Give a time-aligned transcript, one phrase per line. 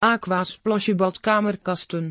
[0.00, 2.06] Aqua Splasje badkamerkasten